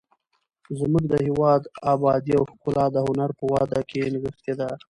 [0.79, 1.61] زموږ د هېواد
[1.93, 4.69] ابادي او ښکلا د هنر په وده کې نغښتې ده.